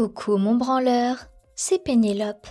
[0.00, 2.46] Coucou mon branleur, c'est Pénélope.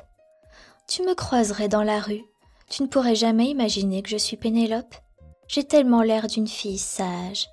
[0.87, 2.21] Tu me croiserais dans la rue.
[2.69, 4.93] Tu ne pourrais jamais imaginer que je suis Pénélope.
[5.47, 7.47] J'ai tellement l'air d'une fille sage.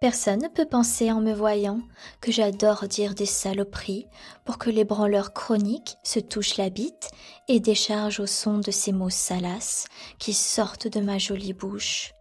[0.00, 1.80] Personne ne peut penser en me voyant
[2.20, 4.06] que j'adore dire des saloperies
[4.44, 7.10] pour que les branleurs chroniques se touchent la bite
[7.48, 9.88] et déchargent au son de ces mots salaces
[10.20, 12.12] qui sortent de ma jolie bouche.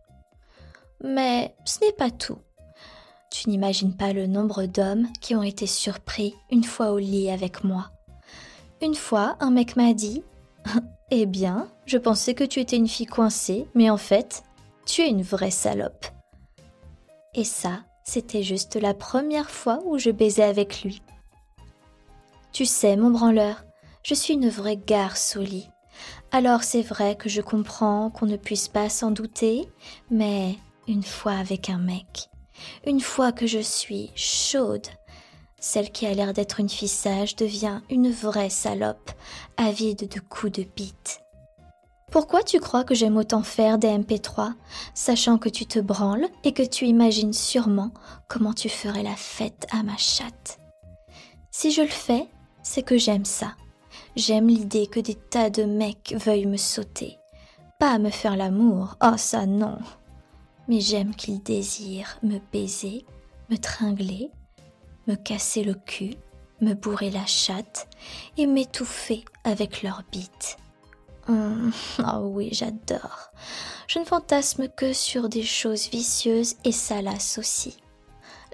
[1.04, 2.40] Mais ce n'est pas tout.
[3.30, 7.64] Tu n'imagines pas le nombre d'hommes qui ont été surpris une fois au lit avec
[7.64, 7.92] moi.
[8.82, 10.24] Une fois, un mec m'a dit
[11.12, 14.44] Eh bien, je pensais que tu étais une fille coincée, mais en fait,
[14.86, 16.06] tu es une vraie salope.
[17.36, 21.02] Et ça, c'était juste la première fois où je baisais avec lui.
[22.52, 23.64] Tu sais, mon branleur,
[24.04, 25.70] je suis une vraie garce au lit.
[26.32, 29.70] Alors c'est vrai que je comprends qu'on ne puisse pas s'en douter,
[30.10, 30.56] mais
[30.88, 32.30] une fois avec un mec,
[32.86, 34.88] une fois que je suis chaude,
[35.60, 39.12] celle qui a l'air d'être une fille sage devient une vraie salope,
[39.58, 41.22] avide de coups de bite.
[42.12, 44.54] Pourquoi tu crois que j'aime autant faire des MP3,
[44.96, 47.92] sachant que tu te branles et que tu imagines sûrement
[48.28, 50.60] comment tu ferais la fête à ma chatte?
[51.52, 52.28] Si je le fais,
[52.64, 53.54] c'est que j'aime ça.
[54.16, 57.20] J'aime l'idée que des tas de mecs veuillent me sauter.
[57.80, 59.78] Pas me faire l'amour, oh ça non.
[60.70, 63.06] Mais j'aime qu'ils désirent me baiser,
[63.50, 64.32] me tringler,
[65.08, 66.14] me casser le cul,
[66.62, 67.90] me bourrer la chatte
[68.38, 70.58] et m'étouffer avec leurs bites.
[71.28, 73.32] Hum, oh oui, j'adore.
[73.88, 77.78] Je ne fantasme que sur des choses vicieuses et salaces aussi.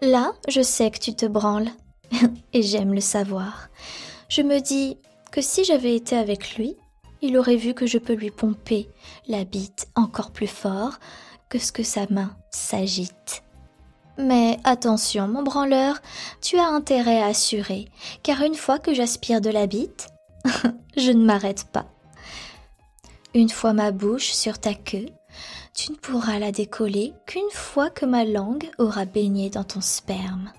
[0.01, 1.69] Là, je sais que tu te branles,
[2.53, 3.69] et j'aime le savoir.
[4.29, 4.97] Je me dis
[5.31, 6.77] que si j'avais été avec lui,
[7.21, 8.89] il aurait vu que je peux lui pomper
[9.27, 10.99] la bite encore plus fort
[11.49, 13.43] que ce que sa main s'agite.
[14.17, 16.01] Mais attention, mon branleur,
[16.41, 17.89] tu as intérêt à assurer,
[18.23, 20.07] car une fois que j'aspire de la bite,
[20.97, 21.85] je ne m'arrête pas.
[23.33, 25.07] Une fois ma bouche sur ta queue,
[25.73, 30.53] tu ne pourras la décoller qu'une fois que ma langue aura baigné dans ton sperme.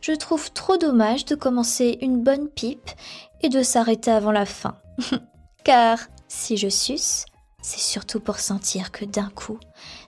[0.00, 2.90] Je trouve trop dommage de commencer une bonne pipe
[3.42, 4.76] et de s'arrêter avant la fin.
[5.64, 7.24] Car si je suce,
[7.62, 9.58] c'est surtout pour sentir que d'un coup,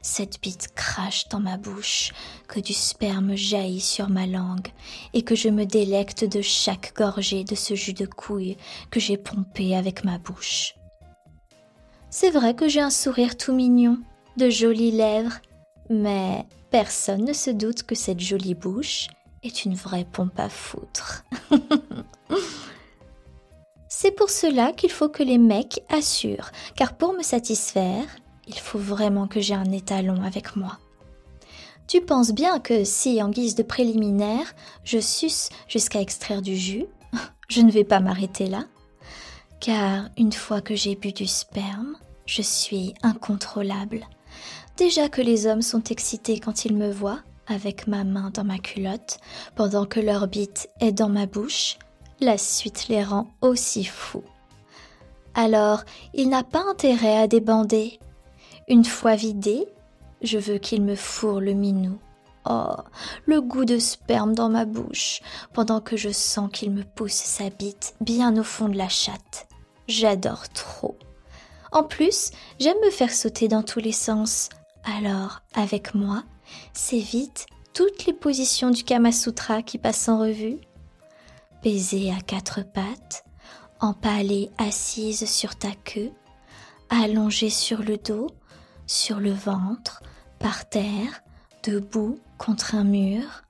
[0.00, 2.12] cette bite crache dans ma bouche,
[2.48, 4.68] que du sperme jaillit sur ma langue,
[5.12, 8.56] et que je me délecte de chaque gorgée de ce jus de couille
[8.90, 10.74] que j'ai pompé avec ma bouche.
[12.10, 13.98] C'est vrai que j'ai un sourire tout mignon,
[14.36, 15.40] de jolies lèvres,
[15.90, 19.08] mais personne ne se doute que cette jolie bouche
[19.42, 21.24] est une vraie pompe à foutre.
[24.02, 28.04] C'est pour cela qu'il faut que les mecs assurent, car pour me satisfaire,
[28.48, 30.80] il faut vraiment que j'ai un étalon avec moi.
[31.86, 36.86] Tu penses bien que si, en guise de préliminaire, je suce jusqu'à extraire du jus,
[37.48, 38.64] je ne vais pas m'arrêter là
[39.60, 41.96] car une fois que j'ai bu du sperme,
[42.26, 44.04] je suis incontrôlable.
[44.76, 48.58] Déjà que les hommes sont excités quand ils me voient, avec ma main dans ma
[48.58, 49.20] culotte,
[49.54, 51.78] pendant que leur bite est dans ma bouche,
[52.22, 54.24] la suite les rend aussi fous.
[55.34, 55.84] Alors,
[56.14, 57.98] il n'a pas intérêt à débander.
[58.68, 59.66] Une fois vidé,
[60.22, 61.98] je veux qu'il me fourre le minou.
[62.48, 62.74] Oh,
[63.26, 65.20] le goût de sperme dans ma bouche,
[65.52, 69.46] pendant que je sens qu'il me pousse sa bite bien au fond de la chatte.
[69.86, 70.96] J'adore trop.
[71.70, 74.48] En plus, j'aime me faire sauter dans tous les sens.
[74.84, 76.24] Alors, avec moi,
[76.72, 80.58] c'est vite toutes les positions du Kama Sutra qui passent en revue.
[81.62, 83.24] Baiser à quatre pattes,
[83.80, 86.10] empalée assise sur ta queue,
[86.90, 88.28] allongée sur le dos,
[88.86, 90.02] sur le ventre,
[90.38, 91.22] par terre,
[91.62, 93.44] debout contre un mur.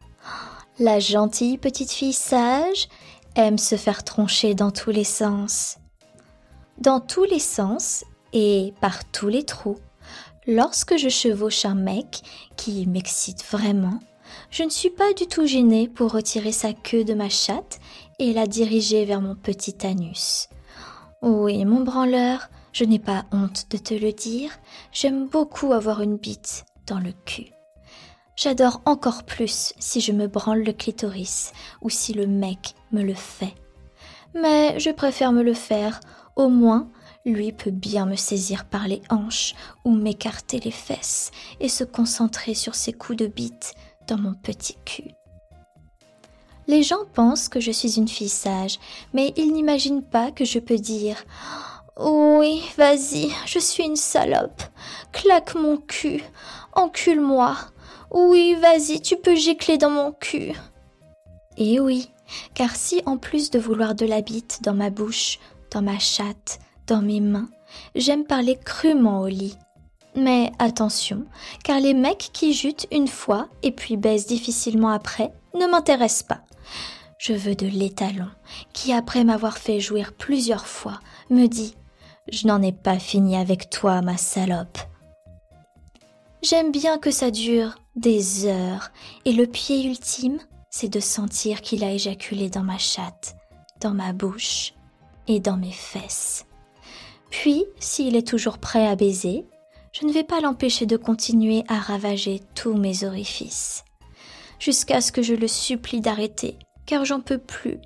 [0.78, 2.88] La gentille petite fille sage
[3.34, 5.78] aime se faire troncher dans tous les sens
[6.82, 9.78] dans tous les sens et par tous les trous.
[10.46, 12.22] Lorsque je chevauche un mec
[12.56, 14.00] qui m'excite vraiment,
[14.50, 17.78] je ne suis pas du tout gênée pour retirer sa queue de ma chatte
[18.18, 20.48] et la diriger vers mon petit anus.
[21.22, 24.50] Oui, mon branleur, je n'ai pas honte de te le dire,
[24.92, 27.52] j'aime beaucoup avoir une bite dans le cul.
[28.34, 33.14] J'adore encore plus si je me branle le clitoris ou si le mec me le
[33.14, 33.54] fait.
[34.34, 36.00] Mais je préfère me le faire
[36.34, 36.88] au moins,
[37.24, 39.54] lui peut bien me saisir par les hanches
[39.84, 41.30] ou m'écarter les fesses
[41.60, 43.74] et se concentrer sur ses coups de bite
[44.08, 45.10] dans mon petit cul.
[46.72, 48.78] Les gens pensent que je suis une fille sage,
[49.12, 51.22] mais ils n'imaginent pas que je peux dire
[52.00, 54.62] Oui, vas-y, je suis une salope.
[55.12, 56.24] Claque mon cul.
[56.72, 57.58] Encule-moi.
[58.10, 60.54] Oui, vas-y, tu peux gicler dans mon cul.
[61.58, 62.08] Et oui,
[62.54, 65.40] car si en plus de vouloir de la bite dans ma bouche,
[65.72, 67.50] dans ma chatte, dans mes mains,
[67.94, 69.58] j'aime parler crûment au lit.
[70.14, 71.24] Mais attention,
[71.64, 76.40] car les mecs qui jutent une fois et puis baissent difficilement après ne m'intéressent pas.
[77.18, 78.28] Je veux de l'étalon,
[78.72, 80.98] qui après m'avoir fait jouir plusieurs fois,
[81.30, 81.76] me dit
[82.30, 84.78] Je n'en ai pas fini avec toi, ma salope.
[86.42, 88.90] J'aime bien que ça dure des heures,
[89.24, 90.38] et le pied ultime,
[90.68, 93.36] c'est de sentir qu'il a éjaculé dans ma chatte,
[93.80, 94.74] dans ma bouche
[95.28, 96.44] et dans mes fesses.
[97.30, 99.46] Puis, s'il est toujours prêt à baiser,
[99.92, 103.84] je ne vais pas l'empêcher de continuer à ravager tous mes orifices,
[104.58, 107.78] jusqu'à ce que je le supplie d'arrêter, car j'en peux plus,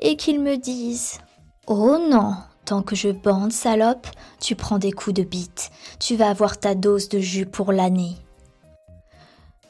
[0.00, 1.18] et qu'il me dise
[1.66, 2.34] Oh non,
[2.64, 4.08] tant que je bande, salope,
[4.40, 5.70] tu prends des coups de bite,
[6.00, 8.16] tu vas avoir ta dose de jus pour l'année.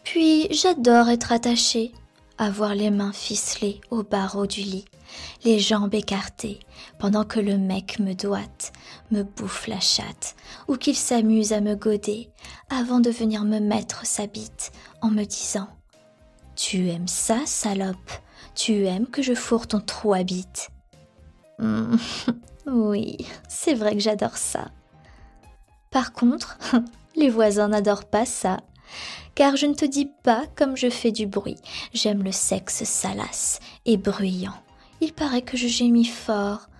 [0.05, 1.93] Puis j'adore être attachée,
[2.39, 4.85] avoir les mains ficelées au barreau du lit,
[5.45, 6.61] les jambes écartées,
[6.99, 8.73] pendant que le mec me doite,
[9.11, 10.37] me bouffe la chatte,
[10.69, 12.31] ou qu'il s'amuse à me goder,
[12.71, 15.69] avant de venir me mettre sa bite en me disant
[16.57, 18.11] Tu aimes ça, salope?
[18.55, 20.71] Tu aimes que je fourre ton trou à bite?
[21.59, 21.97] Hmm,
[22.67, 23.19] Oui,
[23.49, 24.71] c'est vrai que j'adore ça.
[25.91, 26.59] Par contre,
[27.17, 28.59] les voisins n'adorent pas ça
[29.35, 31.59] car je ne te dis pas comme je fais du bruit.
[31.93, 34.55] J'aime le sexe salace et bruyant.
[35.05, 36.71] Il paraît que je gémis fort.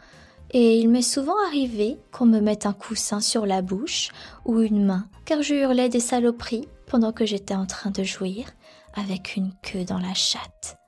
[0.51, 4.13] Et il m'est souvent arrivé qu'on me mette un coussin sur la bouche
[4.47, 8.47] ou une main, car je hurlais des saloperies pendant que j'étais en train de jouir
[8.95, 10.79] avec une queue dans la chatte.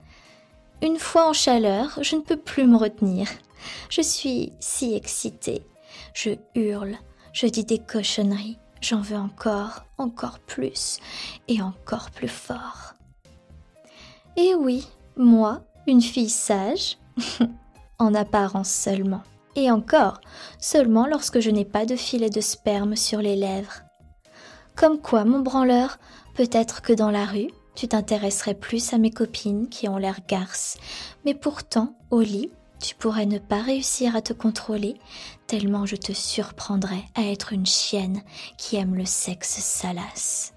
[0.81, 3.29] Une fois en chaleur, je ne peux plus me retenir.
[3.91, 5.62] Je suis si excitée.
[6.15, 6.97] Je hurle,
[7.35, 11.00] je dis des cochonneries, J'en veux encore, encore plus
[11.49, 12.94] et encore plus fort.
[14.38, 14.88] Et oui,
[15.19, 16.97] moi, une fille sage,
[17.98, 19.22] en apparence seulement,
[19.54, 20.20] et encore,
[20.58, 23.82] seulement lorsque je n'ai pas de filet de sperme sur les lèvres.
[24.74, 25.98] Comme quoi, mon branleur,
[26.34, 30.78] peut-être que dans la rue, tu t'intéresserais plus à mes copines qui ont l'air garces,
[31.24, 34.96] mais pourtant, au lit, tu pourrais ne pas réussir à te contrôler,
[35.46, 38.22] tellement je te surprendrais à être une chienne
[38.58, 40.52] qui aime le sexe salace.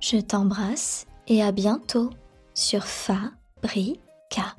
[0.00, 2.10] Je t'embrasse et à bientôt
[2.54, 4.56] sur Fabrica.